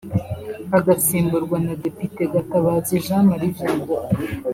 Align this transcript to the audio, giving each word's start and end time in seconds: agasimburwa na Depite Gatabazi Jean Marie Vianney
agasimburwa 0.77 1.57
na 1.65 1.73
Depite 1.83 2.21
Gatabazi 2.33 3.03
Jean 3.05 3.23
Marie 3.29 3.53
Vianney 3.57 3.89